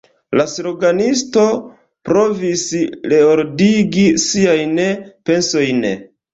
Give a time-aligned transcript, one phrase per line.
[0.39, 1.43] La sloganisto
[2.11, 2.65] provis
[3.15, 4.77] reordigi siajn
[5.33, 5.89] pensojn.